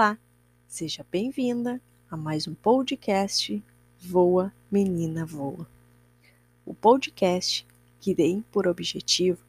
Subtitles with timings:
[0.00, 0.16] Olá,
[0.68, 3.60] seja bem-vinda a mais um podcast
[4.00, 5.66] Voa Menina Voa.
[6.64, 7.66] O podcast
[7.98, 9.40] que tem por objetivo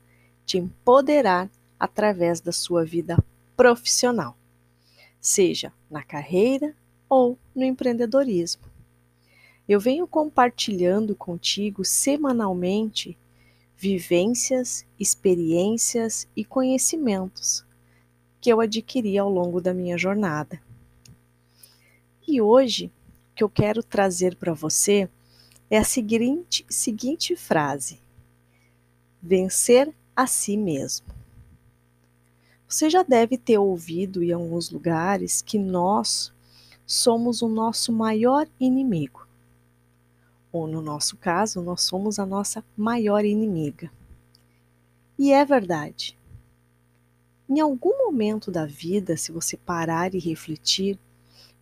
[0.48, 3.24] te empoderar através da sua vida
[3.56, 4.36] profissional,
[5.22, 6.76] seja na carreira
[7.08, 8.64] ou no empreendedorismo.
[9.68, 13.16] Eu venho compartilhando contigo semanalmente
[13.78, 17.69] vivências, experiências e conhecimentos
[18.42, 20.62] que eu adquiri ao longo da minha jornada.
[22.28, 22.92] E hoje,
[23.32, 25.10] o que eu quero trazer para você
[25.70, 28.00] é a seguinte, seguinte frase:
[29.22, 31.08] vencer a si mesmo.
[32.68, 36.32] Você já deve ter ouvido em alguns lugares que nós
[36.86, 39.28] somos o nosso maior inimigo.
[40.52, 43.92] Ou no nosso caso, nós somos a nossa maior inimiga.
[45.18, 46.19] E é verdade.
[47.50, 51.00] Em algum momento da vida, se você parar e refletir,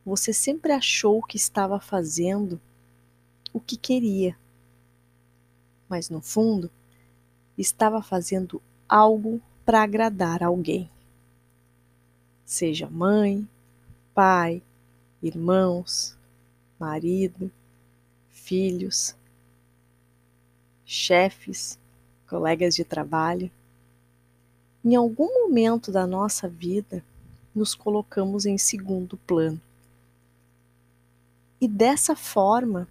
[0.05, 2.59] você sempre achou que estava fazendo
[3.53, 4.37] o que queria,
[5.87, 6.69] mas no fundo
[7.57, 10.89] estava fazendo algo para agradar alguém.
[12.45, 13.47] Seja mãe,
[14.13, 14.61] pai,
[15.23, 16.17] irmãos,
[16.77, 17.49] marido,
[18.29, 19.15] filhos,
[20.85, 21.79] chefes,
[22.27, 23.49] colegas de trabalho.
[24.89, 27.03] Em algum momento da nossa vida,
[27.53, 29.59] nos colocamos em segundo plano.
[31.59, 32.87] E dessa forma,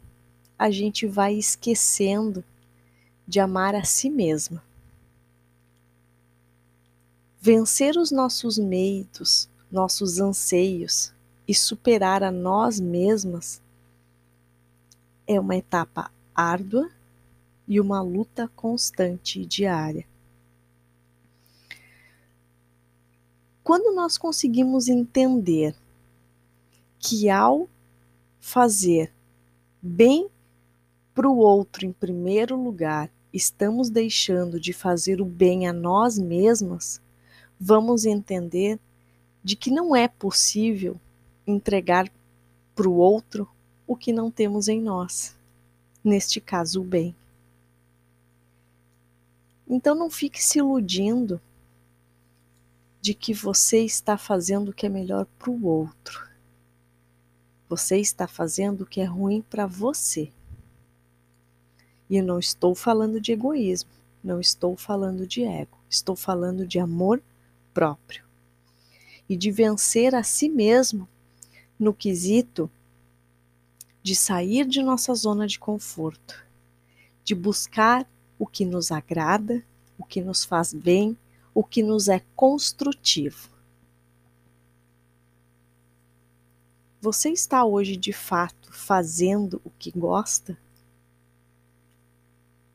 [0.58, 2.44] a gente vai esquecendo
[3.27, 4.62] de amar a si mesma.
[7.41, 11.14] Vencer os nossos meitos, nossos anseios
[11.48, 13.58] e superar a nós mesmas
[15.26, 16.91] é uma etapa árdua
[17.66, 20.06] e uma luta constante e diária.
[23.66, 25.75] Quando nós conseguimos entender
[27.00, 27.69] que ao
[28.38, 29.12] fazer
[29.82, 30.28] bem
[31.12, 37.00] para o outro em primeiro lugar, estamos deixando de fazer o bem a nós mesmas,
[37.59, 38.78] vamos entender
[39.43, 40.97] de que não é possível
[41.44, 42.09] entregar
[42.72, 43.49] para o outro
[43.84, 45.37] o que não temos em nós,
[46.05, 47.16] neste caso, o bem.
[49.69, 51.41] Então não fique se iludindo
[53.06, 56.28] de que você está fazendo o que é melhor para o outro.
[57.69, 60.33] Você está fazendo o que é ruim para você.
[62.11, 63.93] E eu não estou falando de egoísmo,
[64.25, 67.22] não estou falando de ego, estou falando de amor
[67.72, 68.25] próprio
[69.28, 71.09] e de vencer a si mesmo
[71.78, 72.69] no quesito
[74.03, 76.44] de sair de nossa zona de conforto,
[77.23, 78.05] de buscar
[78.37, 79.65] o que nos agrada,
[79.97, 81.17] o que nos faz bem,
[81.56, 83.49] o que nos é construtivo.
[87.00, 90.59] Você está hoje de fato fazendo o que gosta?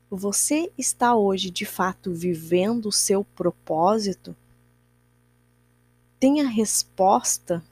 [0.09, 4.35] Você está hoje de fato vivendo o seu propósito?
[6.19, 7.63] Tem a resposta?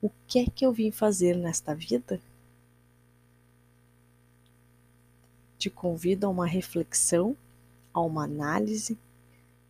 [0.00, 2.20] O que é que eu vim fazer nesta vida?
[5.58, 7.36] Te convido a uma reflexão,
[7.92, 8.96] a uma análise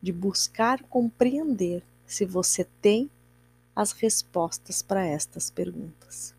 [0.06, 3.10] de buscar compreender se você tem
[3.74, 6.32] as respostas para estas perguntas.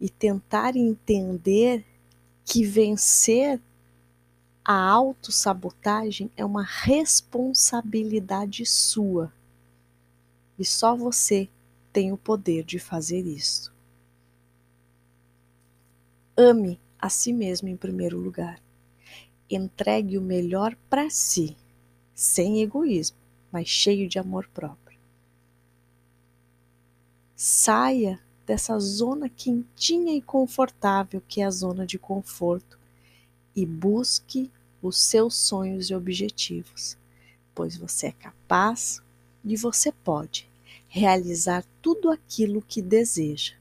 [0.00, 1.86] E tentar entender
[2.44, 3.60] que vencer
[4.64, 9.32] a autossabotagem é uma responsabilidade sua.
[10.58, 11.48] E só você
[11.92, 13.72] tem o poder de fazer isso.
[16.36, 18.60] Ame a si mesmo em primeiro lugar
[19.50, 21.56] entregue o melhor para si,
[22.20, 23.16] sem egoísmo,
[23.50, 24.98] mas cheio de amor próprio.
[27.34, 32.78] Saia dessa zona quentinha e confortável que é a zona de conforto
[33.56, 34.50] e busque
[34.82, 36.94] os seus sonhos e objetivos,
[37.54, 39.00] pois você é capaz
[39.42, 40.46] e você pode
[40.88, 43.54] realizar tudo aquilo que deseja,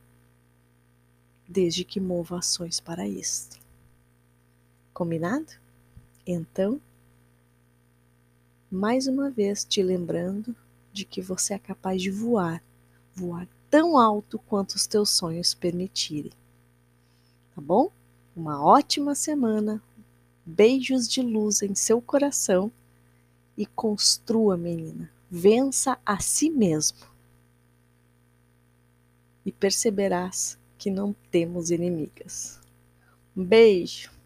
[1.47, 3.51] desde que mova ações para isso.
[4.93, 5.53] Combinado?
[6.27, 6.81] Então,
[8.71, 10.55] mais uma vez te lembrando
[10.93, 12.61] de que você é capaz de voar,
[13.15, 16.31] voar tão alto quanto os teus sonhos permitirem.
[17.55, 17.91] Tá bom?
[18.35, 19.81] Uma ótima semana,
[20.45, 22.71] beijos de luz em seu coração
[23.57, 27.07] e construa, menina, vença a si mesmo.
[29.45, 32.59] E perceberás que não temos inimigas.
[33.35, 34.18] Um beijo!